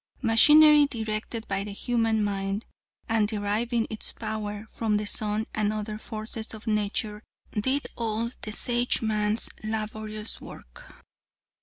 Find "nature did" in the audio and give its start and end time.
6.65-7.85